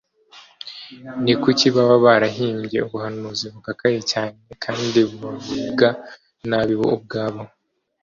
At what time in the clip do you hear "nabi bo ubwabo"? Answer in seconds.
6.49-7.41